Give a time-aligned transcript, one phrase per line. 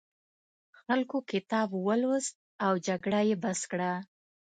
[0.81, 3.91] خلکو کتاب ولوست او جګړه یې بس کړه.